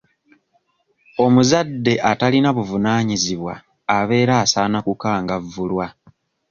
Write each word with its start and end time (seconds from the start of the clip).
Omuzadde 1.25 1.93
atalina 2.11 2.49
buvunaanyizibwa 2.57 3.53
abeera 3.97 4.33
asaana 4.43 4.77
kukangavvulwa. 4.85 5.85